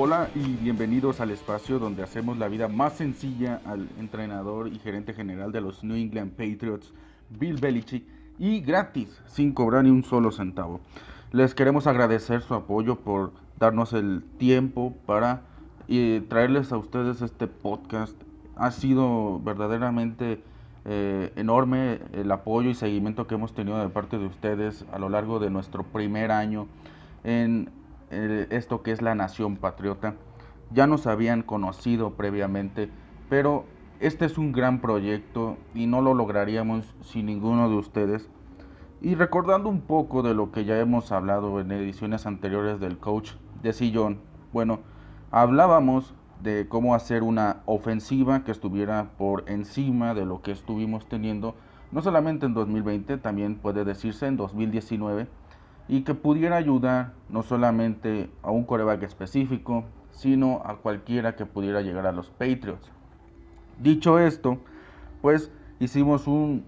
[0.00, 5.12] Hola y bienvenidos al espacio donde hacemos la vida más sencilla al entrenador y gerente
[5.12, 6.94] general de los New England Patriots,
[7.30, 8.04] Bill Belichick,
[8.38, 10.78] y gratis, sin cobrar ni un solo centavo.
[11.32, 15.42] Les queremos agradecer su apoyo por darnos el tiempo para
[15.88, 18.14] eh, traerles a ustedes este podcast.
[18.54, 20.40] Ha sido verdaderamente
[20.84, 25.08] eh, enorme el apoyo y seguimiento que hemos tenido de parte de ustedes a lo
[25.08, 26.68] largo de nuestro primer año
[27.24, 27.68] en
[28.10, 30.14] esto que es la nación patriota.
[30.70, 32.90] Ya nos habían conocido previamente,
[33.28, 33.64] pero
[34.00, 38.28] este es un gran proyecto y no lo lograríamos sin ninguno de ustedes.
[39.00, 43.32] Y recordando un poco de lo que ya hemos hablado en ediciones anteriores del coach
[43.62, 44.18] de Sillón,
[44.52, 44.80] bueno,
[45.30, 51.54] hablábamos de cómo hacer una ofensiva que estuviera por encima de lo que estuvimos teniendo,
[51.90, 55.26] no solamente en 2020, también puede decirse en 2019
[55.88, 61.80] y que pudiera ayudar no solamente a un coreback específico, sino a cualquiera que pudiera
[61.80, 62.90] llegar a los Patriots.
[63.78, 64.58] Dicho esto,
[65.22, 66.64] pues hicimos un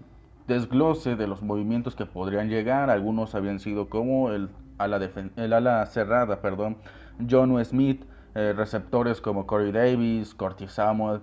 [0.47, 2.89] desglose de los movimientos que podrían llegar.
[2.89, 4.99] Algunos habían sido como el ala,
[5.35, 6.77] el ala cerrada, perdón,
[7.29, 11.21] John Smith, eh, receptores como Corey Davis, Curtis Samuel.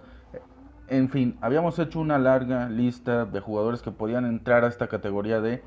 [0.88, 5.40] En fin, habíamos hecho una larga lista de jugadores que podían entrar a esta categoría
[5.40, 5.62] de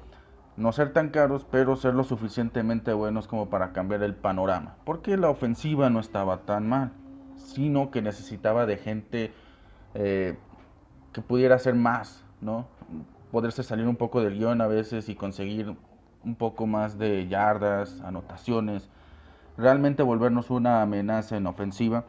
[0.58, 4.76] no ser tan caros, pero ser lo suficientemente buenos como para cambiar el panorama.
[4.86, 6.92] Porque la ofensiva no estaba tan mal,
[7.38, 9.34] sino que necesitaba de gente
[9.94, 10.38] eh,
[11.14, 12.66] que pudiera hacer más, ¿no?
[13.32, 15.76] Poderse salir un poco del guion a veces y conseguir
[16.24, 18.90] un poco más de yardas, anotaciones,
[19.58, 22.06] realmente volvernos una amenaza en ofensiva.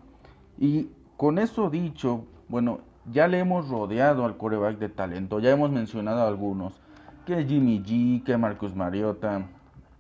[0.59, 2.81] Y con eso dicho, bueno,
[3.11, 6.82] ya le hemos rodeado al coreback de talento, ya hemos mencionado algunos
[7.25, 9.47] que Jimmy G, que Marcus Mariota.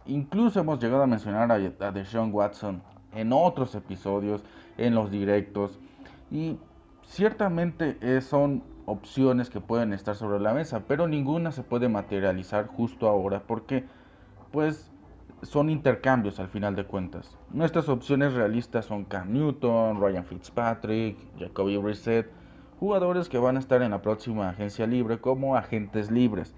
[0.07, 2.83] Incluso hemos llegado a mencionar a, Deshaun Watson
[3.15, 4.43] en otros episodios,
[4.77, 5.79] en los directos.
[6.31, 6.59] Y
[7.07, 12.67] ciertamente eh, son opciones que pueden estar sobre la mesa, pero ninguna se puede materializar
[12.67, 13.85] justo ahora porque
[14.51, 14.91] pues
[15.43, 17.37] son intercambios al final de cuentas.
[17.51, 22.29] Nuestras opciones realistas son Cam Newton, Ryan Fitzpatrick, Jacoby Reset,
[22.79, 26.55] jugadores que van a estar en la próxima agencia libre como agentes libres.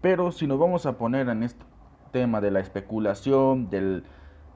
[0.00, 1.64] Pero si nos vamos a poner en este
[2.12, 4.04] tema de la especulación, del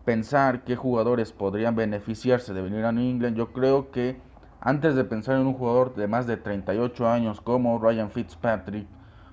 [0.05, 4.21] pensar qué jugadores podrían beneficiarse de venir a New England, yo creo que
[4.61, 8.87] antes de pensar en un jugador de más de 38 años como Ryan Fitzpatrick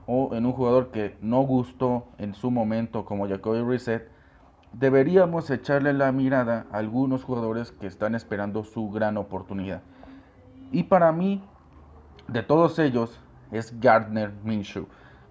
[0.08, 4.10] o en un jugador que no gustó en su momento como Jacoby Reset,
[4.74, 9.84] deberíamos echarle la mirada a algunos jugadores que están esperando su gran oportunidad.
[10.72, 11.44] Y para mí,
[12.28, 13.20] de todos ellos,
[13.52, 14.88] es Gardner Minshew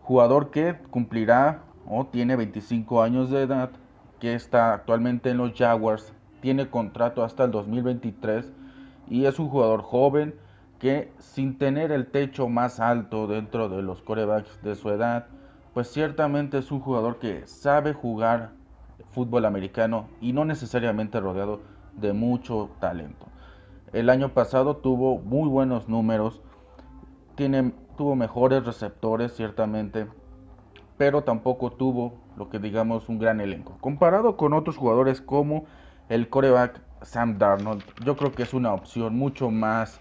[0.09, 3.69] jugador que cumplirá o tiene 25 años de edad,
[4.19, 8.51] que está actualmente en los Jaguars, tiene contrato hasta el 2023
[9.11, 10.35] y es un jugador joven
[10.79, 15.27] que sin tener el techo más alto dentro de los corebacks de su edad,
[15.75, 18.53] pues ciertamente es un jugador que sabe jugar
[19.11, 21.61] fútbol americano y no necesariamente rodeado
[21.93, 23.27] de mucho talento.
[23.93, 26.41] El año pasado tuvo muy buenos números,
[27.35, 30.07] tiene tuvo mejores receptores, ciertamente,
[30.97, 33.77] pero tampoco tuvo lo que digamos un gran elenco.
[33.81, 35.67] Comparado con otros jugadores como
[36.09, 40.01] el coreback Sam Darnold, yo creo que es una opción mucho más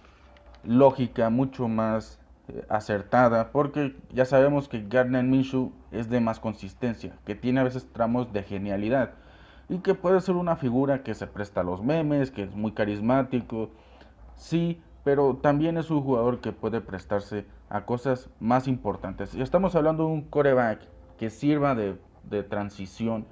[0.64, 7.18] lógica, mucho más eh, acertada, porque ya sabemos que Gardner Minshew es de más consistencia,
[7.26, 9.14] que tiene a veces tramos de genialidad
[9.70, 12.74] y que puede ser una figura que se presta a los memes, que es muy
[12.74, 13.72] carismático,
[14.36, 19.34] sí, pero también es un jugador que puede prestarse a cosas más importantes.
[19.36, 20.82] Y estamos hablando de un coreback
[21.18, 21.98] que sirva de,
[22.50, 23.26] transición.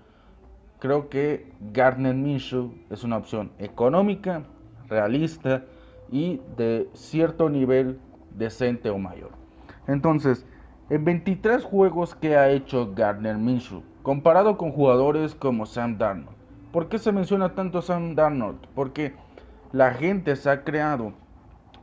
[0.79, 4.43] Creo que Gardner Minshew es una opción económica,
[4.87, 5.63] realista
[6.11, 7.99] y de cierto nivel
[8.31, 9.31] decente o mayor.
[9.87, 10.45] Entonces,
[10.89, 16.37] en 23 juegos que ha hecho Gardner Minshew, comparado con jugadores como Sam Darnold.
[16.71, 18.59] ¿Por qué se menciona tanto Sam Darnold?
[18.75, 19.13] Porque
[19.71, 21.13] la gente se ha creado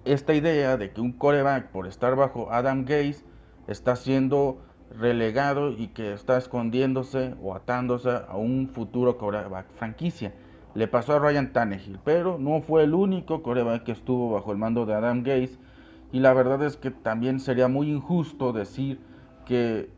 [0.04, 3.25] esta idea de que un coreback por estar bajo Adam Gaze
[3.66, 4.58] está siendo
[4.99, 10.34] relegado y que está escondiéndose o atándose a un futuro coreback franquicia.
[10.75, 14.58] Le pasó a Ryan Tannehill, pero no fue el único coreback que estuvo bajo el
[14.58, 15.58] mando de Adam Gaze.
[16.12, 19.00] Y la verdad es que también sería muy injusto decir
[19.46, 19.90] que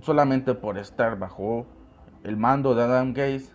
[0.00, 1.66] solamente por estar bajo
[2.24, 3.52] el mando de Adam Gaze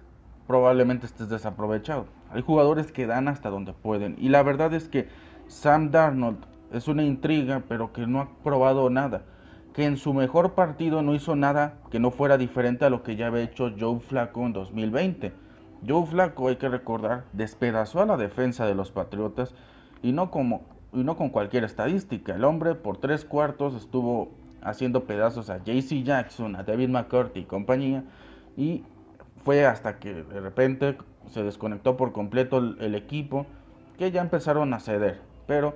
[0.47, 2.05] probablemente estés desaprovechado.
[2.31, 4.15] Hay jugadores que dan hasta donde pueden.
[4.19, 5.07] Y la verdad es que
[5.47, 9.23] Sam Darnold es una intriga, pero que no ha probado nada.
[9.73, 13.15] Que en su mejor partido no hizo nada que no fuera diferente a lo que
[13.15, 15.33] ya había hecho Joe Flacco en 2020.
[15.87, 19.53] Joe Flacco, hay que recordar, despedazó a la defensa de los Patriotas
[20.01, 22.35] y no, como, y no con cualquier estadística.
[22.35, 27.45] El hombre por tres cuartos estuvo haciendo pedazos a JC Jackson, a David McCarthy y
[27.45, 28.03] compañía.
[28.57, 28.83] Y
[29.45, 30.97] fue hasta que de repente
[31.27, 33.45] se desconectó por completo el equipo
[33.97, 35.26] que ya empezaron a ceder.
[35.47, 35.75] Pero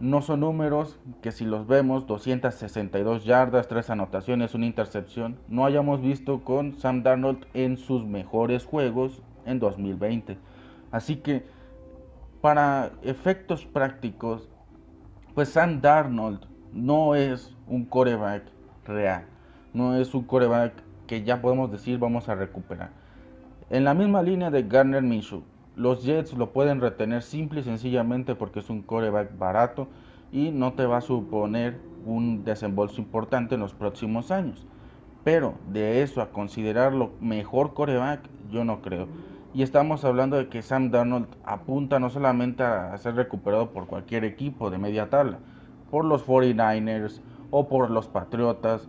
[0.00, 6.00] no son números que si los vemos, 262 yardas, 3 anotaciones, una intercepción, no hayamos
[6.00, 10.36] visto con Sam Darnold en sus mejores juegos en 2020.
[10.90, 11.46] Así que
[12.40, 14.48] para efectos prácticos,
[15.34, 16.40] pues Sam Darnold
[16.72, 18.42] no es un coreback
[18.84, 19.24] real,
[19.72, 20.72] no es un coreback
[21.06, 22.90] que ya podemos decir vamos a recuperar.
[23.70, 25.42] En la misma línea de Garner Minshew,
[25.76, 29.88] los Jets lo pueden retener simple y sencillamente porque es un coreback barato
[30.30, 34.66] y no te va a suponer un desembolso importante en los próximos años.
[35.24, 39.08] Pero de eso a considerarlo mejor coreback, yo no creo.
[39.54, 44.24] Y estamos hablando de que Sam Darnold apunta no solamente a ser recuperado por cualquier
[44.24, 45.38] equipo de media tabla,
[45.90, 48.88] por los 49ers o por los Patriotas,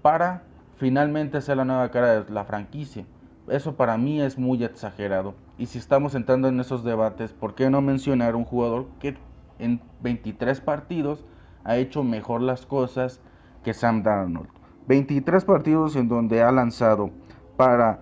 [0.00, 0.42] para
[0.76, 3.04] finalmente ser la nueva cara de la franquicia.
[3.46, 5.34] Eso para mí es muy exagerado.
[5.60, 9.18] Y si estamos entrando en esos debates, ¿por qué no mencionar un jugador que
[9.58, 11.26] en 23 partidos
[11.64, 13.20] ha hecho mejor las cosas
[13.62, 14.48] que Sam Darnold?
[14.88, 17.10] 23 partidos en donde ha lanzado
[17.58, 18.00] para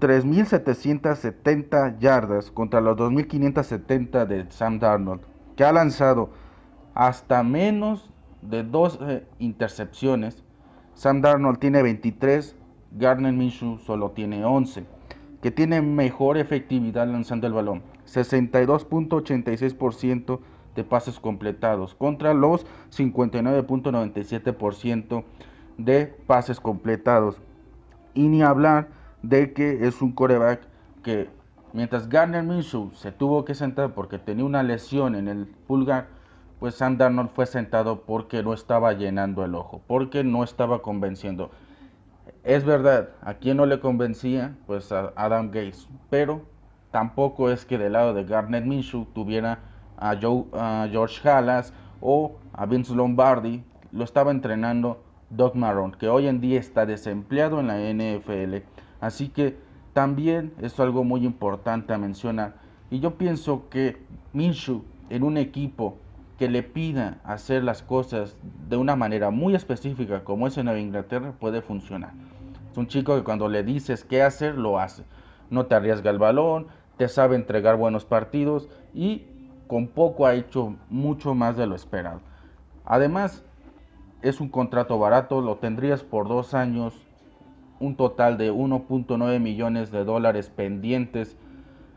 [0.00, 5.20] 3.770 yardas contra los 2.570 de Sam Darnold,
[5.56, 6.30] que ha lanzado
[6.94, 8.10] hasta menos
[8.40, 10.42] de 12 intercepciones.
[10.94, 12.56] Sam Darnold tiene 23
[12.92, 14.86] Garner Minshew solo tiene 11,
[15.42, 20.40] que tiene mejor efectividad lanzando el balón, 62.86%
[20.74, 25.24] de pases completados contra los 59.97%
[25.76, 27.36] de pases completados.
[28.14, 28.88] Y ni hablar
[29.22, 30.62] de que es un coreback
[31.02, 31.28] que
[31.72, 36.06] mientras Garner Minshew se tuvo que sentar porque tenía una lesión en el pulgar,
[36.58, 36.98] pues Sam
[37.34, 41.50] fue sentado porque no estaba llenando el ojo, porque no estaba convenciendo.
[42.48, 46.46] Es verdad, a quien no le convencía, pues a Adam Gates, pero
[46.90, 49.58] tampoco es que del lado de Garnet Minshew tuviera
[49.98, 53.62] a, George Halas o a Vince Lombardi,
[53.92, 58.64] lo estaba entrenando Doug Marrone, que hoy en día está desempleado en la NFL.
[58.98, 59.58] Así que
[59.92, 62.54] también es algo muy importante a mencionar.
[62.90, 63.98] Y yo pienso que
[64.32, 65.98] Minshew en un equipo
[66.38, 68.38] que le pida hacer las cosas
[68.70, 72.12] de una manera muy específica como es en Nueva Inglaterra puede funcionar.
[72.78, 75.02] Un chico que cuando le dices qué hacer, lo hace.
[75.50, 79.26] No te arriesga el balón, te sabe entregar buenos partidos y
[79.66, 82.20] con poco ha hecho mucho más de lo esperado.
[82.84, 83.42] Además,
[84.22, 86.94] es un contrato barato, lo tendrías por dos años,
[87.80, 91.36] un total de 1.9 millones de dólares pendientes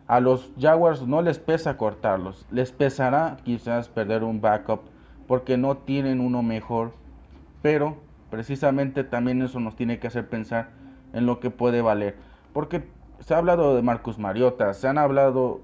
[0.07, 4.81] a los Jaguars no les pesa cortarlos, les pesará quizás perder un backup
[5.27, 6.93] porque no tienen uno mejor,
[7.61, 7.97] pero
[8.31, 10.69] precisamente también eso nos tiene que hacer pensar
[11.13, 12.15] en lo que puede valer,
[12.53, 12.83] porque
[13.19, 15.61] se ha hablado de Marcus Mariota, se han hablado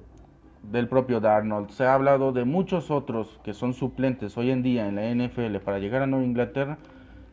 [0.62, 4.88] del propio Darnold, se ha hablado de muchos otros que son suplentes hoy en día
[4.88, 6.78] en la NFL para llegar a Nueva Inglaterra,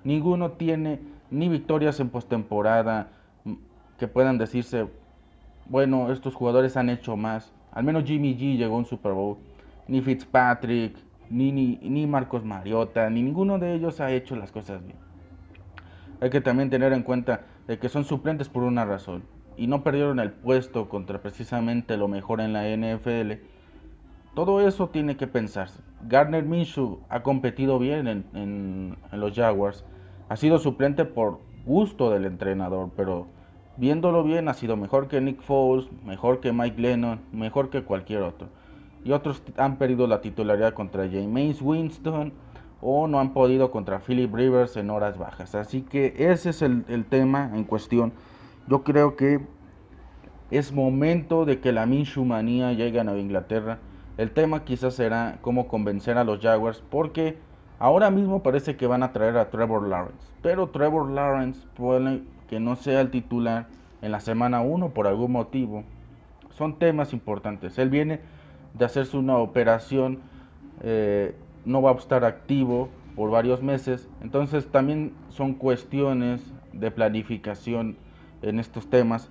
[0.04, 1.00] ninguno tiene
[1.30, 3.08] ni victorias en postemporada
[3.98, 4.86] que puedan decirse
[5.66, 7.52] bueno, estos jugadores han hecho más.
[7.72, 9.38] Al menos Jimmy G llegó a un Super Bowl.
[9.88, 10.96] Ni Fitzpatrick,
[11.30, 14.96] ni, ni, Marcos Mariota, ni ninguno de ellos ha hecho las cosas bien.
[16.24, 19.24] Hay que también tener en cuenta de que son suplentes por una razón.
[19.58, 23.44] Y no perdieron el puesto contra precisamente lo mejor en la NFL.
[24.34, 25.82] Todo eso tiene que pensarse.
[26.08, 29.84] Gardner Minshew ha competido bien en, en los Jaguars.
[30.30, 33.26] Ha sido suplente por gusto del entrenador, pero
[33.76, 38.22] viéndolo bien, ha sido mejor que Nick Foles, mejor que Mike Lennon, mejor que cualquier
[38.22, 38.48] otro.
[39.04, 42.32] Y otros han perdido la titularidad contra James Winston
[42.86, 45.54] o no han podido contra Philip Rivers en horas bajas.
[45.54, 48.12] Así que ese es el, tema en cuestión.
[48.68, 49.40] Yo creo que
[50.50, 53.78] es momento de que la Minshew manía llegue a Nueva Inglaterra.
[54.18, 57.38] El tema quizás será cómo convencer a los Jaguars porque
[57.78, 60.28] ahora mismo parece que van a traer a Trevor Lawrence.
[60.42, 63.66] Pero Trevor Lawrence puede que no sea el titular
[64.02, 65.84] en la semana 1 por algún motivo,
[66.50, 67.78] son temas importantes.
[67.78, 68.20] Él viene
[68.74, 70.20] de hacerse una operación,
[70.82, 77.96] eh, no va a estar activo por varios meses, entonces también son cuestiones de planificación
[78.42, 79.30] en estos temas.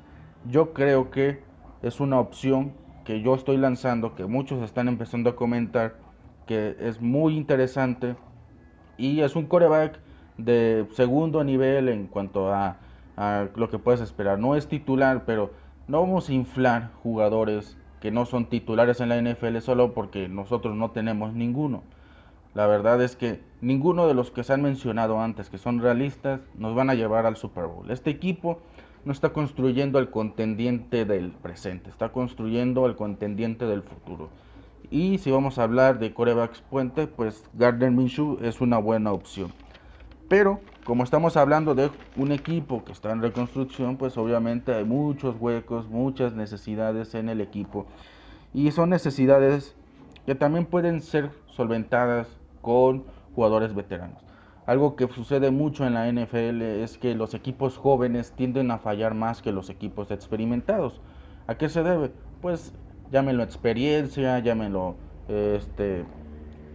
[0.49, 1.41] Yo creo que
[1.81, 2.73] es una opción
[3.03, 5.95] que yo estoy lanzando, que muchos están empezando a comentar,
[6.47, 8.15] que es muy interesante
[8.97, 9.99] y es un coreback
[10.37, 12.77] de segundo nivel en cuanto a,
[13.17, 14.39] a lo que puedes esperar.
[14.39, 15.51] No es titular, pero
[15.87, 20.75] no vamos a inflar jugadores que no son titulares en la NFL solo porque nosotros
[20.75, 21.83] no tenemos ninguno.
[22.55, 26.41] La verdad es que ninguno de los que se han mencionado antes, que son realistas,
[26.55, 27.89] nos van a llevar al Super Bowl.
[27.89, 28.59] Este equipo
[29.05, 34.29] no está construyendo el contendiente del presente, está construyendo el contendiente del futuro.
[34.91, 39.51] Y si vamos a hablar de corebacks puente, pues Gardner Minshew es una buena opción.
[40.29, 45.35] Pero como estamos hablando de un equipo que está en reconstrucción, pues obviamente hay muchos
[45.39, 47.87] huecos, muchas necesidades en el equipo.
[48.53, 49.75] Y son necesidades
[50.27, 52.27] que también pueden ser solventadas
[52.63, 53.03] con
[53.35, 54.23] jugadores veteranos.
[54.65, 59.13] Algo que sucede mucho en la NFL es que los equipos jóvenes tienden a fallar
[59.13, 61.01] más que los equipos experimentados.
[61.47, 62.11] ¿A qué se debe?
[62.41, 62.73] Pues
[63.11, 64.95] llámenlo experiencia, llámenlo
[65.27, 66.05] este,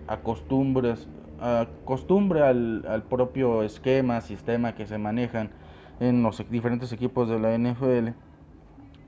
[0.07, 1.09] acostumbres,
[1.41, 5.51] acostumbre al, al propio esquema, sistema que se manejan
[5.99, 8.11] en los diferentes equipos de la NFL.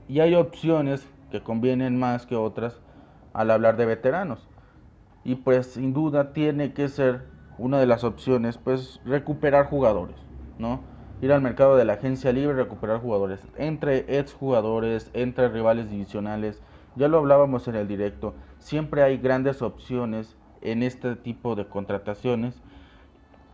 [0.08, 2.80] Y hay opciones que convienen más que otras
[3.34, 4.48] al hablar de veteranos.
[5.24, 7.26] Y pues sin duda tiene que ser
[7.58, 10.16] una de las opciones, pues recuperar jugadores,
[10.58, 10.80] ¿no?
[11.20, 16.62] Ir al mercado de la agencia libre, recuperar jugadores, entre ex jugadores, entre rivales divisionales.
[16.96, 22.62] Ya lo hablábamos en el directo, siempre hay grandes opciones en este tipo de contrataciones.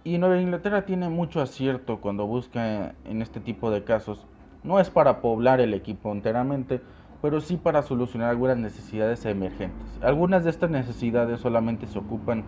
[0.05, 4.25] Y Nueva Inglaterra tiene mucho acierto cuando busca en este tipo de casos.
[4.63, 6.81] No es para poblar el equipo enteramente,
[7.23, 9.87] pero sí para solucionar algunas necesidades emergentes.
[10.03, 12.45] Algunas de estas necesidades solamente se ocupan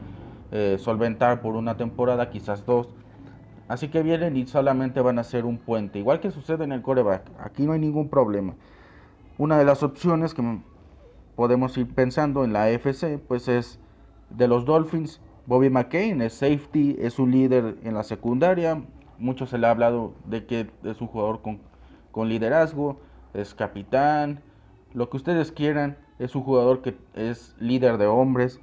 [0.50, 2.88] eh, solventar por una temporada, quizás dos.
[3.68, 6.80] Así que vienen y solamente van a ser un puente, igual que sucede en el
[6.80, 7.22] coreback.
[7.38, 8.54] Aquí no hay ningún problema.
[9.36, 10.42] Una de las opciones que
[11.36, 13.78] podemos ir pensando en la AFC, pues es
[14.30, 15.20] de los Dolphins.
[15.46, 18.82] Bobby McCain es safety, es un líder en la secundaria.
[19.18, 21.60] Mucho se le ha hablado de que es un jugador con,
[22.10, 23.00] con liderazgo,
[23.34, 24.40] es capitán,
[24.94, 25.96] lo que ustedes quieran.
[26.18, 28.60] Es un jugador que es líder de hombres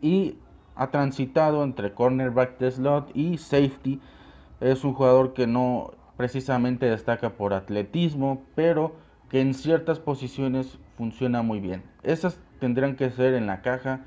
[0.00, 0.36] y
[0.74, 4.00] ha transitado entre cornerback de slot y safety.
[4.60, 8.94] Es un jugador que no precisamente destaca por atletismo, pero
[9.28, 11.82] que en ciertas posiciones funciona muy bien.
[12.02, 14.00] Esas tendrán que ser en la caja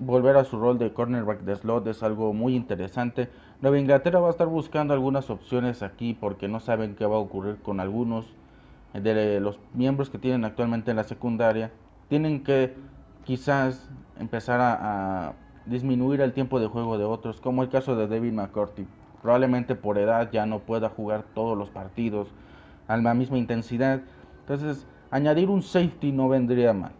[0.00, 3.28] volver a su rol de cornerback de slot es algo muy interesante.
[3.60, 7.20] Nueva Inglaterra va a estar buscando algunas opciones aquí porque no saben qué va a
[7.20, 8.26] ocurrir con algunos
[8.92, 11.70] de los miembros que tienen actualmente en la secundaria.
[12.08, 12.74] Tienen que
[13.24, 15.34] quizás empezar a,
[15.64, 18.84] disminuir el tiempo de juego de otros, como el caso de David McCourty.
[19.22, 22.26] Probablemente por edad ya no pueda jugar todos los partidos
[22.88, 24.00] a la misma intensidad.
[24.40, 26.90] Entonces, añadir un safety no vendría mal.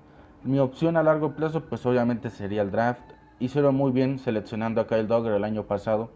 [0.45, 3.03] Mi opción a largo plazo, pues obviamente sería el draft.
[3.41, 6.11] Hicieron muy bien seleccionando a Kyle Dogger el año pasado.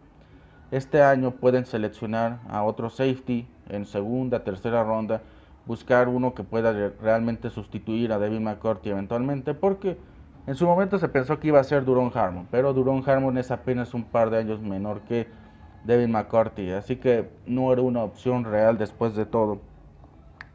[0.70, 5.22] Este año pueden seleccionar a otro safety en segunda, tercera ronda,
[5.66, 9.98] buscar uno que pueda realmente sustituir a Devin McCourty eventualmente, porque
[10.46, 13.50] en su momento se pensó que iba a ser Duron Harmon, pero Duron Harmon es
[13.50, 15.26] apenas un par de años menor que
[15.84, 19.60] Devin McCourty, así que no era una opción real después de todo.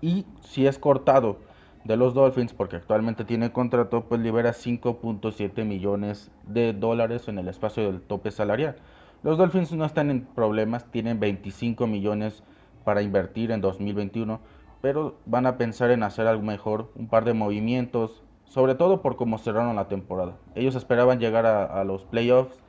[0.02, 1.38] Y si es cortado
[1.84, 7.48] de los Dolphins, porque actualmente tiene contrato, pues libera 5.7 millones de dólares en el
[7.48, 8.76] espacio del tope salarial.
[9.24, 12.44] Los Dolphins no están en problemas, tienen 25 millones
[12.84, 14.40] para invertir en 2021,
[14.82, 19.16] pero van a pensar en hacer algo mejor, un par de movimientos, sobre todo por
[19.16, 20.34] cómo cerraron la temporada.
[20.56, 22.60] Ellos esperaban llegar a, los playoffs,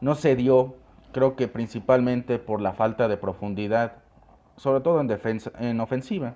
[0.00, 0.74] no se dio,
[1.12, 3.94] creo que principalmente por la falta de profundidad,
[4.56, 6.34] sobre todo en defensa, en ofensiva.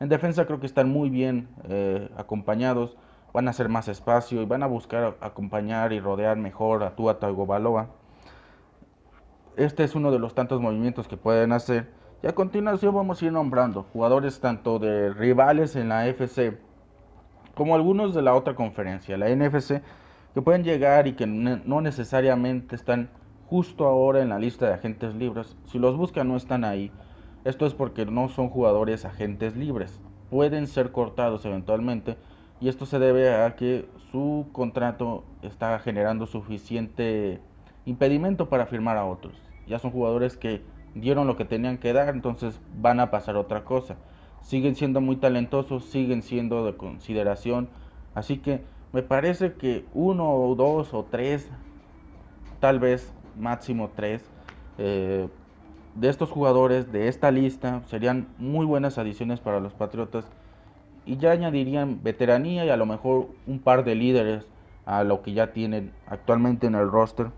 [0.00, 2.96] En defensa creo que están muy bien eh, acompañados,
[3.32, 7.18] van a hacer más espacio y van a buscar acompañar y rodear mejor a Tua
[7.18, 7.88] Tagovailoa.
[9.56, 11.97] Este es uno de los tantos movimientos que pueden hacer.
[12.22, 16.58] Y a continuación vamos a ir nombrando jugadores tanto de rivales en la FC
[17.54, 19.82] como algunos de la otra conferencia, la NFC,
[20.34, 23.10] que pueden llegar y que no necesariamente están
[23.46, 25.56] justo ahora en la lista de agentes libres.
[25.66, 26.92] Si los buscan no están ahí
[27.44, 30.00] esto es porque no son jugadores agentes libres.
[30.28, 32.16] Pueden ser cortados eventualmente
[32.60, 37.40] y esto se debe a que su contrato está generando suficiente
[37.86, 39.40] impedimento para firmar a otros.
[39.66, 40.62] Ya son jugadores que
[41.00, 43.96] dieron lo que tenían que dar, entonces van a pasar otra cosa.
[44.42, 47.68] siguen siendo muy talentosos, siguen siendo de consideración.
[48.14, 48.62] Así que
[48.92, 51.50] me parece que uno o dos o tres,
[52.60, 54.24] tal vez máximo tres,
[54.78, 55.28] eh,
[55.94, 60.24] de estos jugadores de esta lista serían muy buenas adiciones para los Patriotas
[61.04, 64.46] y ya añadirían veteranía y a lo mejor un par de líderes
[64.86, 67.28] a lo que ya tienen actualmente en el roster.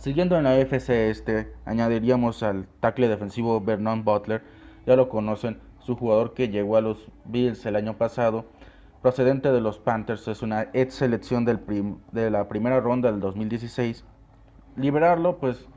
[0.00, 4.42] Siguiendo en la FC este, añadiríamos al tackle defensivo Vernon Butler,
[4.86, 8.46] ya lo conocen, su jugador que llegó a los Bills el año pasado,
[9.02, 11.60] procedente de los Panthers, es una ex selección del
[12.12, 14.06] de la primera ronda del 2016.
[14.74, 15.68] Liberarlo pues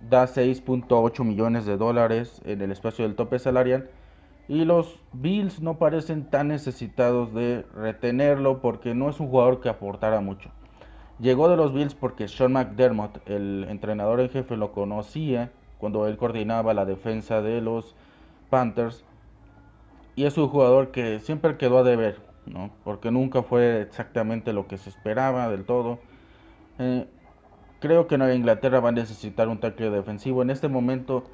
[0.00, 3.88] da 6.8 millones de dólares en el espacio del tope salarial
[4.48, 9.68] y los Bills no parecen tan necesitados de retenerlo porque no es un jugador que
[9.68, 10.50] aportara mucho.
[11.20, 16.16] Llegó de los Bills porque Sean McDermott, el entrenador en jefe, lo conocía cuando él
[16.16, 17.96] coordinaba la defensa de los
[18.50, 19.04] Panthers.
[20.14, 22.70] Y es un jugador que siempre quedó a deber, ¿no?
[22.84, 25.98] porque nunca fue exactamente lo que se esperaba del todo.
[26.78, 27.08] Eh,
[27.80, 30.42] creo que Nueva Inglaterra va a necesitar un tackle defensivo.
[30.42, 31.24] En este momento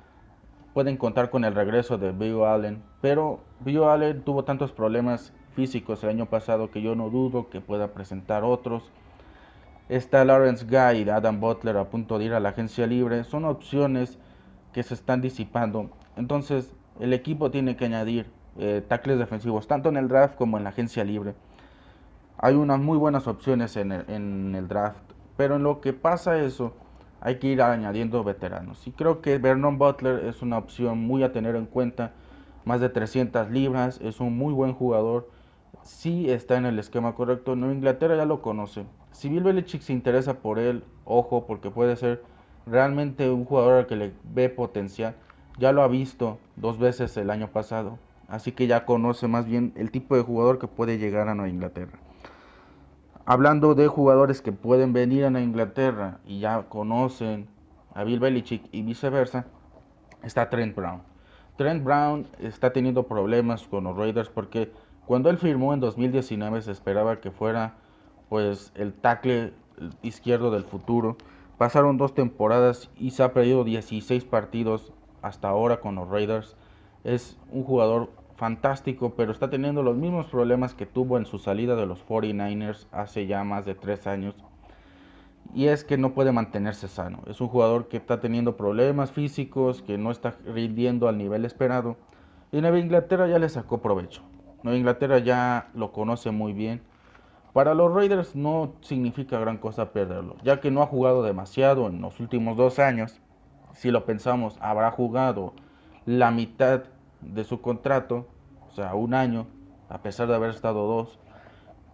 [0.73, 6.03] pueden contar con el regreso de Bill Allen, pero Bill Allen tuvo tantos problemas físicos
[6.03, 8.91] el año pasado que yo no dudo que pueda presentar otros.
[9.89, 13.23] Está Lawrence Guy y Adam Butler a punto de ir a la agencia libre.
[13.25, 14.19] Son opciones
[14.73, 15.91] que se están disipando.
[16.17, 20.65] Entonces el equipo tiene que añadir eh, tackles defensivos tanto en el draft como en
[20.65, 21.35] la agencia libre.
[22.39, 25.03] Hay unas muy buenas opciones en el, draft.
[25.37, 26.75] Pero en lo que pasa eso,
[27.21, 28.87] hay que ir añadiendo veteranos.
[28.87, 32.13] Y creo que Vernon Butler es una opción muy a tener en cuenta.
[32.65, 35.29] Más de 300 libras, es un muy buen jugador.
[35.83, 38.85] Si está en el esquema correcto, Nueva Inglaterra ya lo conoce.
[39.15, 42.25] Si Bill Belichick se interesa por él, ojo, porque puede ser
[42.67, 45.15] realmente un jugador al que le ve potencial.
[45.57, 49.73] Ya lo ha visto dos veces el año pasado, así que ya conoce más bien
[49.77, 51.97] el tipo de jugador que puede llegar a Nueva Inglaterra.
[53.25, 57.47] Hablando de jugadores que pueden venir a Nueva Inglaterra y ya conocen
[57.95, 59.47] a Bill Belichick y viceversa,
[60.25, 61.03] está Trent Brown.
[61.57, 64.73] Trent Brown está teniendo problemas con los Raiders porque
[65.07, 67.77] cuando él firmó en 2019 se esperaba que fuera
[68.29, 69.53] pues el tackle
[70.03, 71.17] izquierdo del futuro.
[71.59, 76.57] Pasaron dos temporadas y se ha perdido 16 partidos hasta ahora con los Raiders.
[77.05, 81.77] Es un jugador fantástico, pero está teniendo los mismos problemas que tuvo en su salida
[81.77, 84.35] de los 49ers hace ya más de tres años.
[85.55, 87.21] Y es que no puede mantenerse sano.
[87.29, 91.97] Es un jugador que está teniendo problemas físicos, que no está rindiendo al nivel esperado.
[92.51, 94.23] Y Nueva Inglaterra ya le sacó provecho.
[94.63, 96.81] Nueva Inglaterra ya lo conoce muy bien
[97.55, 102.03] para los Raiders no significa gran cosa perderlo, ya que no ha jugado demasiado en
[102.03, 103.21] los últimos dos años.
[103.75, 105.55] Si lo pensamos, habrá jugado
[106.05, 106.83] la mitad
[107.21, 108.27] de su contrato,
[108.69, 109.47] o sea, un año,
[109.89, 111.21] a pesar de haber estado dos,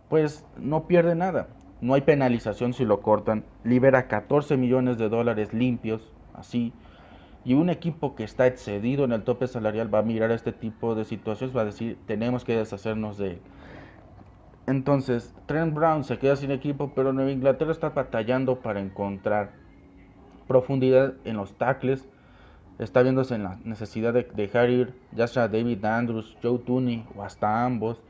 [0.08, 1.48] pues no pierde nada.
[1.82, 6.72] No hay penalización si lo cortan, libera 14 millones de dólares limpios, así.
[7.44, 10.94] Y un equipo que está excedido en el tope salarial va a mirar este tipo
[10.94, 13.40] de situaciones, va a decir, tenemos que deshacernos de él.
[14.66, 19.52] Entonces, Trent Brown se queda sin equipo, pero Nueva Inglaterra está batallando para encontrar
[20.46, 22.08] profundidad en los tackles.
[22.78, 27.22] Está viéndose en la necesidad de dejar ir ya sea David Andrews, Joe Tooney o
[27.22, 28.00] hasta ambos.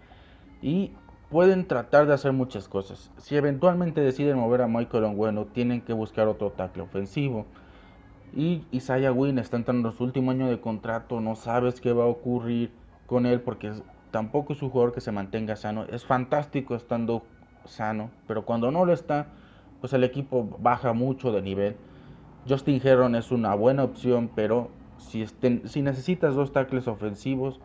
[0.62, 0.92] Y
[1.30, 3.10] pueden tratar de hacer muchas cosas.
[3.18, 7.46] Si eventualmente deciden mover a Michael Ongueno, tienen que buscar otro tackle ofensivo.
[8.34, 12.04] Y Isaiah Wynn está entrando en su último año de contrato, no sabes qué va
[12.04, 12.70] a ocurrir
[13.06, 13.72] con él porque
[14.10, 15.84] tampoco es un jugador que se mantenga sano.
[15.84, 17.22] Es fantástico estando
[17.64, 19.26] sano, pero cuando no lo está,
[19.80, 21.76] pues el equipo baja mucho de nivel.
[22.48, 25.26] Justin Herron es una buena opción, pero si,
[25.64, 27.60] si necesitas dos tackles ofensivos,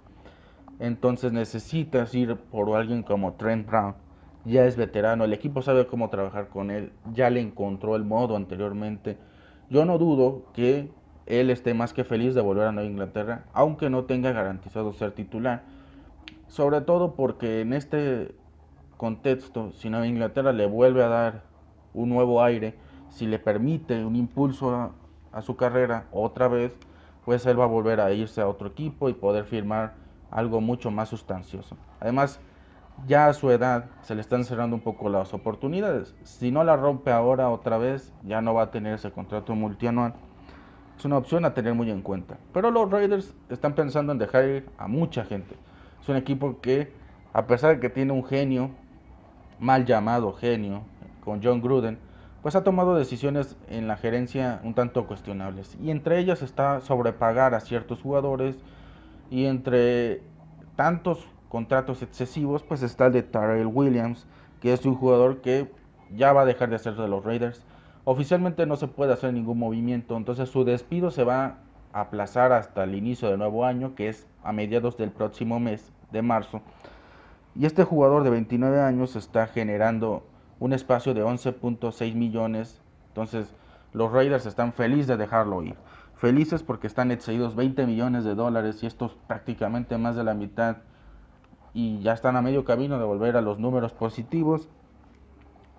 [0.79, 3.95] entonces necesitas ir por alguien como Trent Brown.
[4.43, 8.36] Ya es veterano, el equipo sabe cómo trabajar con él, ya le encontró el modo
[8.36, 9.17] anteriormente.
[9.69, 10.91] Yo no dudo que
[11.25, 15.13] él esté más que feliz de volver a Nueva Inglaterra, aunque no tenga garantizado ser
[15.13, 15.63] titular
[16.47, 18.36] sobre todo porque en este
[18.97, 21.43] contexto, si Nueva Inglaterra le vuelve a dar
[21.93, 22.75] un nuevo aire,
[23.10, 24.93] si le permite un impulso
[25.31, 26.73] a, su carrera otra vez,
[27.25, 29.93] pues él va a volver a irse a otro equipo y poder firmar
[30.31, 31.75] algo mucho más sustancioso.
[31.99, 32.39] Además,
[33.08, 36.15] ya a su edad se le están cerrando un poco las oportunidades.
[36.23, 40.13] Si no la rompe ahora otra vez, ya no va a tener ese contrato multianual.
[40.97, 42.38] Es una opción a tener muy en cuenta.
[42.53, 45.55] Pero los Raiders están pensando en dejar ir a mucha gente.
[46.06, 46.91] Es un equipo que,
[47.34, 48.70] a pesar de que tiene un genio,
[49.60, 50.84] mal llamado genio,
[51.24, 51.98] con John Gruden,
[52.44, 55.76] pues ha tomado decisiones en la gerencia un tanto cuestionables.
[55.82, 58.56] Y entre ellas está sobrepagar a ciertos jugadores
[59.32, 60.22] y entre
[60.76, 64.28] tantos contratos excesivos, pues está el de Tyrell Williams,
[64.62, 65.72] que es un jugador que
[66.15, 67.63] ya va a dejar de ser de los Raiders.
[68.04, 71.58] Oficialmente no se puede hacer ningún movimiento, entonces su despido se va
[71.94, 75.91] a aplazar hasta el inicio del nuevo año, que es a mediados del próximo mes
[76.15, 76.62] de marzo.
[77.56, 80.23] Y este jugador de 29 años está generando
[80.60, 82.82] un espacio de 11.6 millones.
[83.10, 83.54] Entonces
[83.93, 85.75] los Raiders están felices de dejarlo ir.
[86.15, 90.34] Felices porque están excedidos 20 millones de dólares y esto es prácticamente más de la
[90.34, 90.78] mitad.
[91.73, 94.69] Y ya están a medio camino de volver a los números positivos.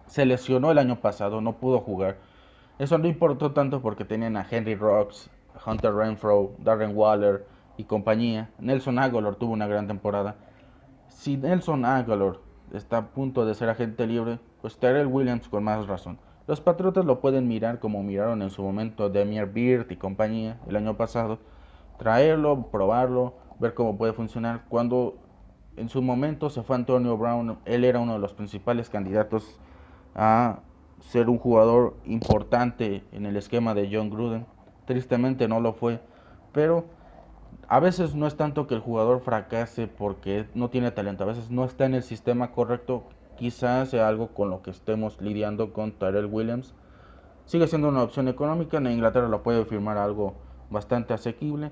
[0.07, 2.19] Se lesionó el año pasado, no pudo jugar.
[2.79, 5.31] Eso no importó tanto porque tenían a Henry Rocks,
[5.65, 7.47] Hunter Renfro, Darren Waller
[7.77, 8.51] y compañía.
[8.59, 10.37] Nelson Aguilar tuvo una gran temporada.
[11.09, 12.39] Si Nelson Aguilar
[12.73, 16.19] está a punto de ser agente libre, pues Terrell Williams con más razón.
[16.47, 20.77] Los Patriotas lo pueden mirar como miraron en su momento Demir Beard y compañía el
[20.77, 21.39] año pasado.
[21.99, 24.65] Traerlo, probarlo, ver cómo puede funcionar.
[24.69, 25.17] Cuando
[25.77, 29.59] en su momento se fue Antonio Brown, él era uno de los principales candidatos
[30.15, 30.61] a
[31.01, 34.47] ser un jugador importante en el esquema de John Gruden.
[34.87, 36.01] Tristemente no lo fue,
[36.53, 36.87] pero
[37.69, 41.51] a veces no es tanto que el jugador fracase porque no tiene talento, a veces
[41.51, 43.05] no está en el sistema correcto.
[43.37, 46.75] Quizás sea algo con lo que estemos lidiando con Tyrell Williams.
[47.45, 50.35] Sigue siendo una opción económica, en Inglaterra lo puede firmar algo
[50.71, 51.71] bastante asequible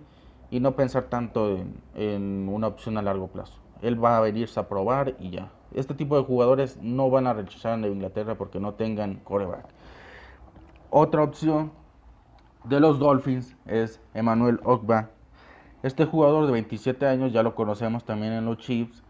[0.51, 1.59] y no pensar tanto
[1.95, 3.61] en, una opción a largo plazo.
[3.83, 5.51] Él va a venirse a probar y ya.
[5.73, 9.67] Este tipo de jugadores no van a rechazar en Inglaterra porque no tengan coreback.
[10.91, 11.73] Otra opción
[12.65, 15.11] de los Dolphins es Emmanuel Ogba,
[15.85, 19.03] este jugador de 27 años, ya lo conocemos también en los Chiefs,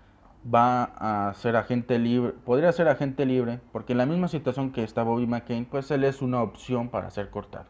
[0.52, 0.82] va
[1.28, 5.04] a ser agente libre, podría ser agente libre, porque en la misma situación que está
[5.04, 7.66] Bobby McCain, pues él es una opción para ser cortado.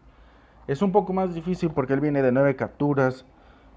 [0.68, 3.26] Es un poco más difícil porque él viene de nueve capturas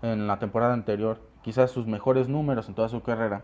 [0.01, 3.41] en la temporada anterior, quizás sus mejores números en toda su carrera,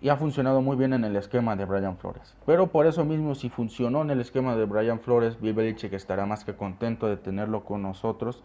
[0.00, 2.34] y ha funcionado muy bien en el esquema de Brian Flores.
[2.46, 6.24] Pero por eso mismo, si funcionó en el esquema de Brian Flores, Bill Belichick estará
[6.24, 8.42] más que contento de tenerlo con nosotros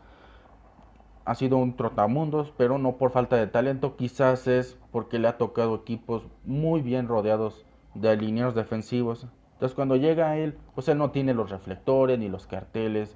[1.28, 5.38] ha sido un trotamundos, pero no por falta de talento, quizás es porque le ha
[5.38, 9.28] tocado equipos muy bien rodeados de alineados defensivos.
[9.52, 13.14] Entonces cuando llega a él, pues él no tiene los reflectores ni los carteles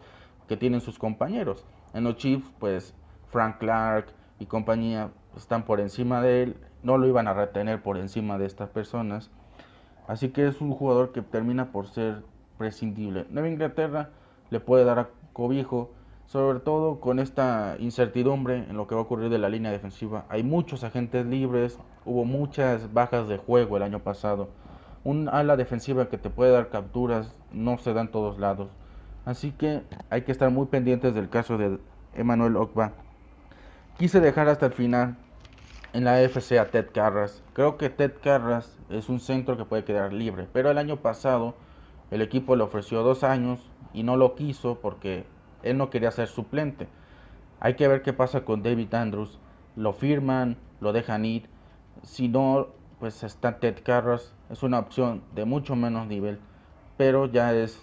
[0.50, 1.66] que tienen sus compañeros.
[1.94, 2.94] En los Chiefs, pues
[3.30, 4.08] Frank Clark
[4.40, 8.46] y compañía están por encima de él, no lo iban a retener por encima de
[8.46, 9.32] estas personas.
[10.10, 12.24] Así que es un jugador que termina por ser
[12.58, 13.26] prescindible.
[13.30, 14.10] Nueva Inglaterra
[14.50, 15.92] le puede dar a cobijo
[16.32, 20.24] sobre todo con esta incertidumbre en lo que va a ocurrir de la línea defensiva.
[20.30, 24.48] Hay muchos agentes libres, hubo muchas bajas de juego el año pasado.
[25.04, 28.70] Un ala defensiva que te puede dar capturas no se da en todos lados.
[29.26, 31.80] Así que hay que estar muy pendientes del caso de
[32.16, 32.94] Emmanuel Ogba.
[33.98, 35.18] Quise dejar hasta el final
[35.92, 37.44] en la FC a Ted Carras.
[37.52, 41.56] Creo que Ted Carras es un centro que puede quedar libre, pero el año pasado
[42.10, 43.60] el equipo le ofreció dos años
[43.94, 45.26] y no lo quiso porque
[45.64, 46.88] él no quería ser suplente.
[47.60, 49.40] Hay que ver qué pasa con David Andrews.
[49.76, 51.48] Lo firman, lo dejan ir.
[52.04, 52.68] Si no,
[53.00, 54.34] pues está Ted Carras.
[54.50, 56.40] Es una opción de mucho menos nivel,
[56.98, 57.82] pero ya es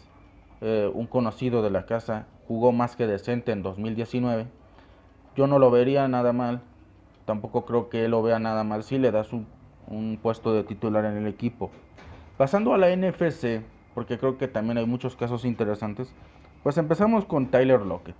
[0.60, 2.26] eh, un conocido de la casa.
[2.46, 4.46] Jugó más que decente en 2019.
[5.36, 6.60] Yo no lo vería nada mal.
[7.24, 9.46] Tampoco creo que él lo vea nada mal si le das un,
[9.86, 11.70] un puesto de titular en el equipo.
[12.36, 13.62] Pasando a la NFC,
[13.94, 16.12] porque creo que también hay muchos casos interesantes.
[16.68, 18.14] Pues empezamos con Tyler Lockett.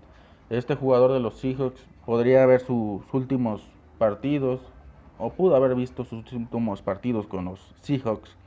[0.49, 3.61] Este jugador de los Seahawks podría ver sus últimos
[3.99, 4.63] partidos
[5.19, 8.39] o pudo haber visto sus últimos partidos con los Seahawks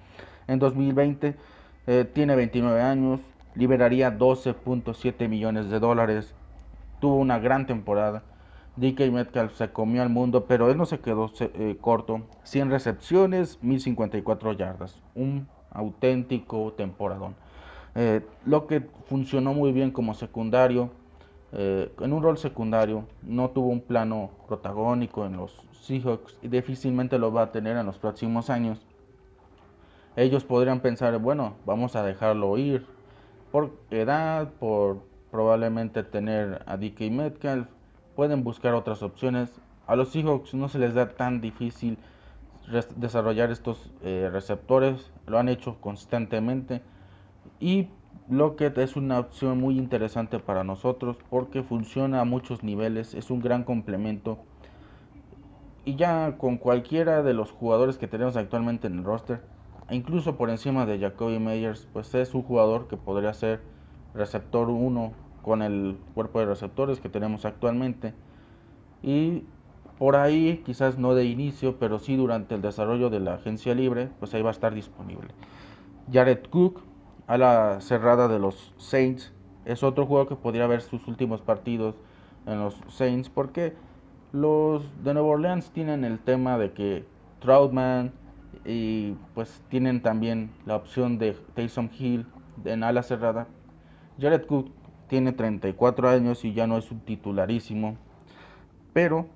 [0.48, 1.36] en 2020.
[1.86, 3.20] Eh, tiene 29 años,
[3.54, 6.34] liberaría 12.7 millones de dólares.
[7.00, 8.24] Tuvo una gran temporada.
[8.78, 12.24] DK Metcalf se comió al mundo, pero él no se quedó eh, corto.
[12.42, 15.00] 100 recepciones, 1054 yardas.
[15.14, 17.36] Un auténtico temporadón.
[17.95, 20.89] Eh, lo que funcionó muy bien como secundario,
[21.51, 27.19] eh, en un rol secundario, no tuvo un plano protagónico en los Seahawks y difícilmente
[27.19, 28.80] lo va a tener en los próximos años.
[30.15, 32.86] Ellos podrían pensar, bueno, vamos a dejarlo ir
[33.51, 37.67] por edad, por probablemente tener a DK Metcalf,
[38.15, 39.51] pueden buscar otras opciones.
[39.88, 41.97] A los Seahawks no se les da tan difícil
[42.95, 46.82] desarrollar estos eh, receptores, lo han hecho constantemente
[47.62, 47.88] y
[48.28, 53.39] Lockett es una opción muy interesante para nosotros porque funciona a muchos niveles, es un
[53.39, 54.39] gran complemento.
[55.86, 59.41] Y ya con cualquiera de los jugadores que tenemos actualmente en el roster,
[59.89, 63.62] incluso por encima de Jacoby Meyers, pues es un jugador que podría ser
[64.13, 68.13] receptor 1 con el cuerpo de receptores que tenemos actualmente.
[69.04, 69.43] Y
[70.00, 74.10] por ahí, quizás no de inicio, pero sí durante el desarrollo de la agencia libre,
[74.19, 75.30] pues ahí va a estar disponible.
[76.12, 76.82] Jared Cook,
[77.32, 79.32] a la cerrada de los Saints,
[79.63, 81.96] es otro jugador que podría ver sus últimos partidos
[82.46, 83.74] en los Saints, porque
[84.34, 87.06] los de Nueva Orleans tienen el tema de que
[87.39, 88.12] Troutman
[88.65, 92.26] y pues tienen también la opción de Taysom Hill
[92.65, 93.48] en ala cerrada.
[94.20, 94.70] Jared Cook
[95.08, 97.96] tiene 34 años y ya no es un titularísimo,
[98.91, 99.28] pero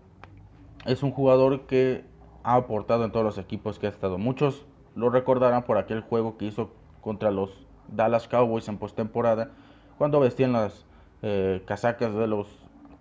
[0.85, 2.03] es un jugador que
[2.43, 4.17] ha aportado en todos los equipos que ha estado.
[4.17, 9.49] Muchos lo recordarán por aquel juego que hizo contra los Dallas Cowboys en postemporada,
[9.97, 10.85] cuando vestían las
[11.21, 12.47] eh, casacas de los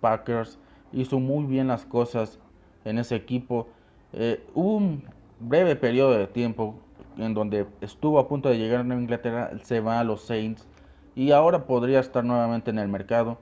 [0.01, 0.57] Packers.
[0.91, 2.39] Hizo muy bien las cosas
[2.83, 3.67] en ese equipo.
[4.13, 5.03] Eh, hubo un
[5.39, 6.75] breve periodo de tiempo
[7.17, 10.67] en donde estuvo a punto de llegar a Inglaterra, se va a los Saints
[11.15, 13.37] y ahora podría estar nuevamente en el mercado.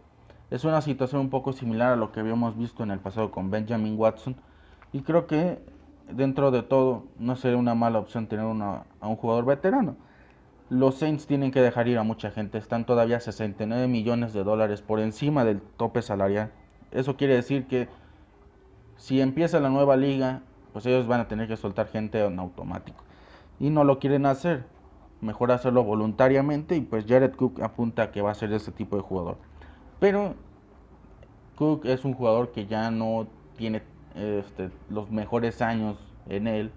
[0.51, 3.51] Es una situación un poco similar a lo que habíamos visto en el pasado con
[3.51, 4.36] Benjamin Watson
[4.91, 5.60] y creo que
[6.12, 9.95] dentro de todo no sería una mala opción tener a un jugador veterano.
[10.69, 14.82] Los Saints tienen que dejar ir a mucha gente, están todavía 69 millones de dólares
[14.82, 16.52] por encima del tope salarial.
[16.91, 17.88] Eso quiere decir que
[18.97, 20.41] si empieza la nueva liga
[20.73, 23.04] pues ellos van a tener que soltar gente en automático.
[23.60, 24.65] Y no lo quieren hacer.
[25.21, 28.97] Mejor hacerlo voluntariamente y pues Jared Cook apunta a que va a ser ese tipo
[28.97, 29.38] de jugador.
[29.99, 30.34] Pero
[31.56, 33.84] Cook es un jugador que ya no tiene
[34.15, 35.97] este, los mejores años
[36.28, 36.71] en él.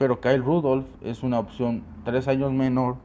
[0.00, 2.96] Pero Kyle Rudolph es una opción tres años menor.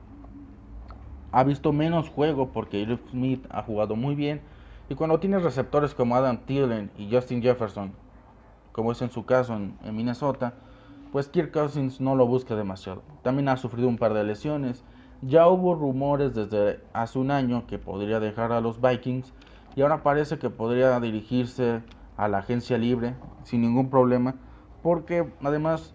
[1.34, 4.40] Ha visto menos juego porque Irv Smith ha jugado muy bien.
[4.88, 7.92] Y cuando tienes receptores como Adam Thielen y Justin Jefferson
[8.72, 10.54] como es en su caso en, Minnesota,
[11.12, 13.02] pues Kirk Cousins no lo busca demasiado.
[13.24, 14.86] También ha sufrido un par de lesiones.
[15.22, 19.34] Ya hubo rumores desde hace un año que podría dejar a los Vikings
[19.76, 21.82] y ahora parece que podría dirigirse
[22.16, 24.36] a la agencia libre sin ningún problema
[24.86, 25.95] porque además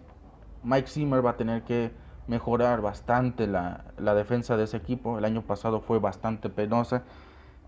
[0.63, 1.91] Mike Zimmer va a tener que
[2.27, 5.17] mejorar bastante la, la, defensa de ese equipo.
[5.17, 7.03] El año pasado fue bastante penosa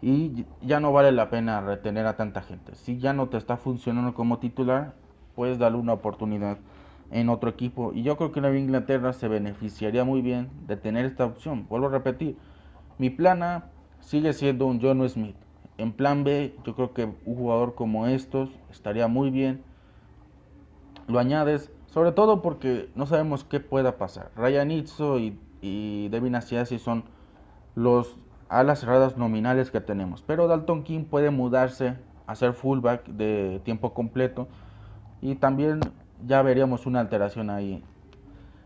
[0.01, 2.75] y ya no vale la pena retener a tanta gente.
[2.75, 4.93] Si ya no te está funcionando como titular,
[5.35, 6.57] puedes darle una oportunidad
[7.11, 7.93] en otro equipo.
[7.93, 11.67] Y yo creo que Nueva Inglaterra se beneficiaría muy bien de tener esta opción.
[11.69, 12.37] Vuelvo a repetir,
[12.97, 13.63] mi plan
[13.99, 15.35] sigue siendo un John Smith.
[15.77, 19.63] En plan B, yo creo que un jugador como estos estaría muy bien.
[21.07, 24.31] Lo añades, sobre todo porque no sabemos qué pueda pasar.
[24.35, 27.03] Ryan Itzo y, y Devin Asiasi son
[27.75, 28.17] los
[28.49, 30.23] alas cerradas nominales que tenemos.
[30.23, 34.47] Pero Dalton King puede mudarse a ser fullback de tiempo completo
[35.21, 35.81] y también
[36.25, 37.83] ya veríamos una alteración ahí.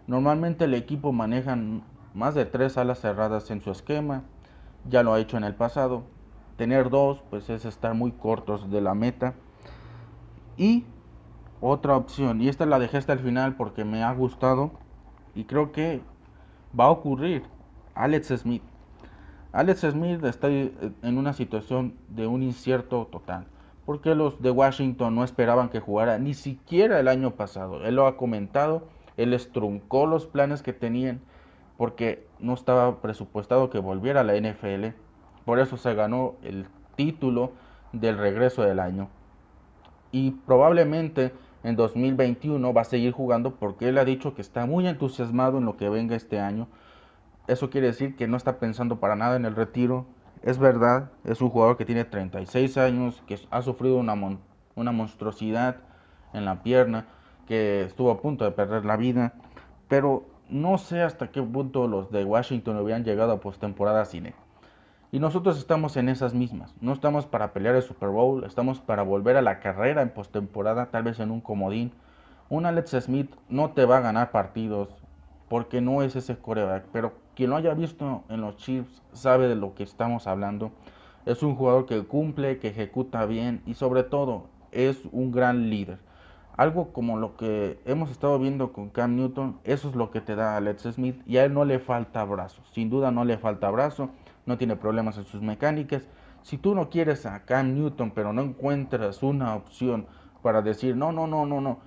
[0.08, 1.58] Normalmente el equipo maneja
[2.14, 4.24] más de tres alas cerradas en su esquema,
[4.90, 6.04] ya lo ha hecho en el pasado.
[6.56, 9.34] Tener dos pues es estar muy cortos de la meta.
[10.56, 10.86] Y
[11.62, 14.72] otra opción, y esta la dejé hasta el final porque me ha gustado
[15.36, 16.02] y creo que
[16.78, 17.44] va a ocurrir.
[17.96, 18.64] Alex Smith.
[19.52, 23.48] Alex Smith está en una situación de un incierto total
[23.88, 27.86] porque los de Washington no esperaban que jugara ni siquiera el año pasado.
[27.86, 28.84] Él lo ha comentado,
[29.16, 31.22] él estruncó los planes que tenían
[31.78, 34.88] porque no estaba presupuestado que volviera a la NFL.
[35.46, 36.68] Por eso se ganó el
[36.98, 37.54] título
[37.94, 39.08] del regreso del año.
[40.12, 41.32] Y probablemente
[41.64, 45.66] en 2021 va a seguir jugando porque él ha dicho que está muy entusiasmado en
[45.66, 46.68] lo que venga este año.
[47.48, 50.06] Eso quiere decir que no está pensando para nada en el retiro,
[50.44, 54.16] es verdad, es un jugador que tiene 36 años, que ha sufrido una,
[54.92, 55.78] monstruosidad
[56.34, 57.06] en la pierna,
[57.48, 59.34] que estuvo a punto de perder la vida,
[59.88, 64.36] pero no sé hasta qué punto los de Washington habían llegado a postemporada sin él.
[65.10, 66.76] Y nosotros estamos en esas mismas.
[66.82, 70.88] No estamos para pelear el Super Bowl, estamos para volver a la carrera en postemporada,
[70.88, 71.94] tal vez en un comodín.
[72.50, 74.90] Un Alex Smith no te va a ganar partidos
[75.48, 79.56] porque no es ese coreback, pero quien lo haya visto en los Chiefs sabe de
[79.56, 80.72] lo que estamos hablando.
[81.26, 86.00] Es un jugador que cumple, que ejecuta bien y sobre todo es un gran líder.
[86.58, 90.36] Algo como lo que hemos estado viendo con Cam Newton, eso es lo que te
[90.36, 92.62] da Alex Smith y a él no le falta brazo.
[92.74, 94.10] Sin duda no le falta brazo,
[94.48, 96.08] no tiene problemas en sus mecánicas.
[96.42, 100.08] Si tú no quieres a Cam Newton pero no encuentras una opción
[100.42, 101.80] para decir, no, no, no, no, no,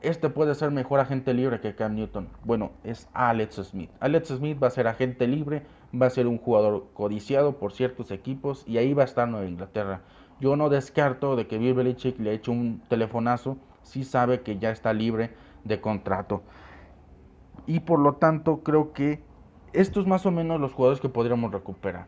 [0.00, 2.28] este puede ser mejor agente libre que Cam Newton.
[2.44, 3.90] Bueno, es Alex Smith.
[4.00, 5.62] Alex Smith va a ser agente libre,
[5.94, 9.46] va a ser un jugador codiciado por ciertos equipos y ahí va a estar Nueva
[9.46, 10.00] Inglaterra.
[10.40, 14.70] Yo no descarto de que Bill Belichick le eche un telefonazo si sabe que ya
[14.70, 15.30] está libre
[15.64, 16.42] de contrato.
[17.66, 19.22] Y por lo tanto creo que
[19.80, 22.06] estos más o menos los jugadores que podríamos recuperar.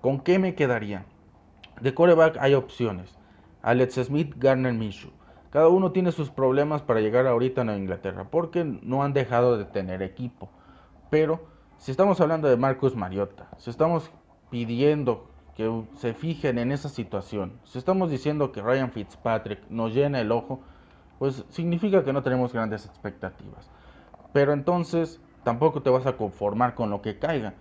[0.00, 1.04] ¿Con qué me quedaría?
[1.80, 3.18] De coreback hay opciones.
[3.62, 5.10] Alex Smith, Garner Minshew.
[5.50, 9.64] Cada uno tiene sus problemas para llegar ahorita a Inglaterra, porque no han dejado de
[9.64, 10.50] tener equipo.
[11.10, 11.46] Pero
[11.78, 14.10] si estamos hablando de Marcus Mariota, si estamos
[14.50, 20.20] pidiendo que se fijen en esa situación, si estamos diciendo que Ryan Fitzpatrick nos llena
[20.20, 20.60] el ojo,
[21.18, 23.70] pues significa que no tenemos grandes expectativas.
[24.32, 27.54] Pero entonces tampoco te vas a conformar con lo que caiga.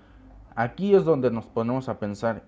[0.56, 2.42] Aquí es donde nos ponemos a pensar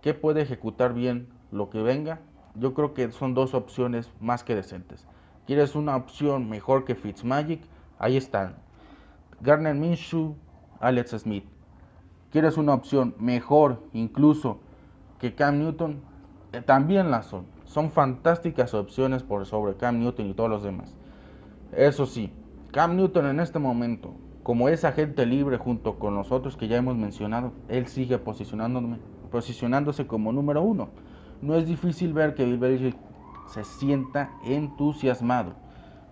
[0.00, 2.20] qué puede ejecutar bien lo que venga.
[2.54, 5.04] Yo creo que son dos opciones más que decentes.
[5.48, 7.60] ¿Quieres una opción mejor que Fitzmagic?
[7.98, 8.54] Ahí están.
[9.40, 10.36] Garner Minshew,
[10.78, 11.44] Alex Smith.
[12.30, 14.60] ¿Quieres una opción mejor incluso
[15.18, 16.02] que Cam Newton?
[16.52, 17.46] Eh, también la son.
[17.64, 20.94] Son fantásticas opciones por sobre Cam Newton y todos los demás.
[21.72, 22.32] Eso sí,
[22.70, 26.76] Cam Newton en este momento, como es agente libre junto con los otros que ya
[26.76, 30.90] hemos mencionado, él sigue posicionándose como número uno.
[31.40, 32.96] No es difícil ver que Bill Belichick
[33.48, 35.54] se sienta entusiasmado.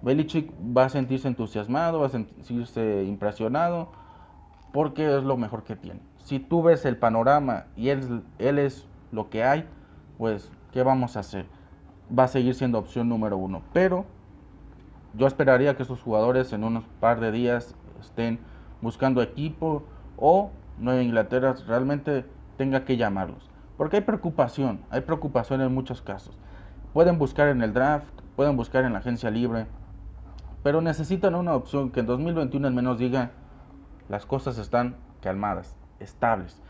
[0.01, 3.89] Belichick va a sentirse entusiasmado, va a sentirse impresionado,
[4.73, 6.01] porque es lo mejor que tiene.
[6.17, 9.67] Si tú ves el panorama y él, él es lo que hay,
[10.17, 11.45] pues, ¿qué vamos a hacer?
[12.19, 13.61] Va a seguir siendo opción número uno.
[13.75, 14.07] Pero
[15.13, 18.39] yo esperaría que esos jugadores en unos par de días estén
[18.81, 19.85] buscando equipo
[20.17, 22.25] o Nueva Inglaterra realmente
[22.57, 23.51] tenga que llamarlos.
[23.77, 26.39] Porque hay preocupación, hay preocupación en muchos casos.
[26.93, 29.67] Pueden buscar en el draft, pueden buscar en la agencia libre,
[30.63, 33.31] pero necesitan una opción que en 2021 al menos diga
[34.09, 36.61] las cosas están calmadas, estables.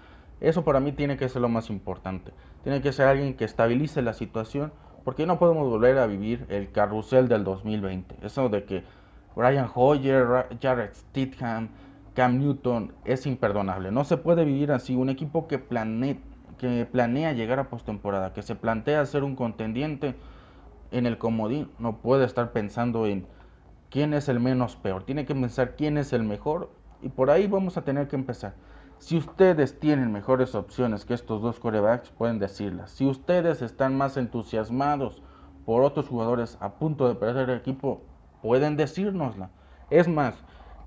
[0.40, 2.32] Eso para mí tiene que ser lo más importante.
[2.62, 4.72] Tiene que ser alguien que estabilice la situación
[5.04, 8.18] porque no podemos volver a vivir el carrusel del 2020.
[8.22, 8.84] Eso de que
[9.34, 11.68] Brian Hoyer, Jared Stidham,
[12.14, 13.90] Cam Newton es imperdonable.
[13.90, 14.94] No se puede vivir así.
[14.94, 16.16] Un equipo que, planea,
[16.58, 20.14] que planea llegar a postemporada, que se plantea ser un contendiente
[20.90, 23.26] en el comodín, no puede estar pensando en
[23.90, 25.04] quién es el menos peor.
[25.04, 28.54] Tiene que pensar quién es el mejor y por ahí vamos a tener que empezar.
[28.98, 32.90] Si ustedes tienen mejores opciones que estos dos corebacks, pueden decirlas.
[32.92, 35.22] Si ustedes están más entusiasmados
[35.64, 38.02] por otros jugadores a punto de perder el equipo,
[38.42, 39.50] pueden decírnosla.
[39.90, 40.34] Es más,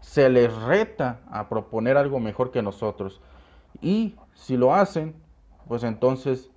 [0.01, 3.21] se les reta a proponer algo mejor que nosotros.
[3.81, 5.15] Y si lo hacen,
[5.67, 6.51] pues entonces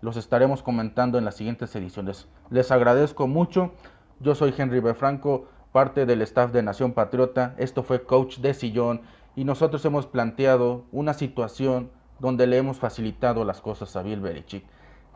[0.00, 2.28] los estaremos comentando en las siguientes ediciones.
[2.50, 3.72] Les agradezco mucho.
[4.20, 4.94] Yo soy Henry B.
[4.94, 7.54] Franco, parte del staff de Nación Patriota.
[7.58, 9.02] Esto fue Coach de Sillón
[9.36, 14.64] y nosotros hemos planteado una situación donde le hemos facilitado las cosas a Bill Belichick.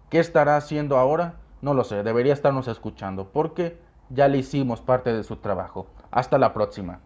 [0.08, 1.34] ¿Qué estará haciendo ahora?
[1.62, 3.78] No lo sé, debería estarnos escuchando porque
[4.12, 5.86] ya le hicimos parte de su trabajo.
[6.10, 7.00] Hasta la próxima.